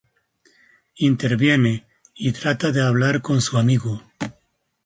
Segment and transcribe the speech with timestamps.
[0.95, 4.01] Interviene, y trata de hablar con su amigo.